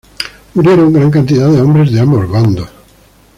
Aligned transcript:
Murieron 0.55 0.91
gran 0.93 1.11
cantidad 1.11 1.47
de 1.47 1.61
hombres 1.61 1.91
de 1.91 1.99
ambos 1.99 2.27
bandos. 2.27 2.67